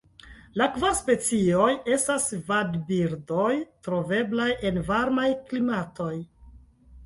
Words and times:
La 0.61 0.67
kvar 0.77 0.95
specioj 0.99 1.67
estas 1.97 2.25
vadbirdoj 2.49 3.53
troveblaj 3.89 4.51
en 4.71 4.83
varmaj 4.91 5.31
klimatoj. 5.51 6.13